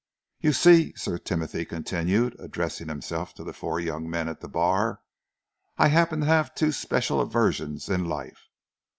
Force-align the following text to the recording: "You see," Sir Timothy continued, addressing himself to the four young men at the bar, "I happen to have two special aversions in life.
"You 0.39 0.51
see," 0.51 0.95
Sir 0.95 1.19
Timothy 1.19 1.63
continued, 1.63 2.35
addressing 2.39 2.87
himself 2.87 3.35
to 3.35 3.43
the 3.43 3.53
four 3.53 3.79
young 3.79 4.09
men 4.09 4.27
at 4.29 4.41
the 4.41 4.47
bar, 4.47 5.01
"I 5.77 5.89
happen 5.89 6.21
to 6.21 6.25
have 6.25 6.55
two 6.55 6.71
special 6.71 7.21
aversions 7.21 7.87
in 7.87 8.05
life. 8.05 8.49